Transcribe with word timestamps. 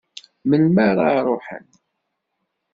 Melmi 0.49 0.81
ara 0.87 1.07
ruḥen? 1.25 1.65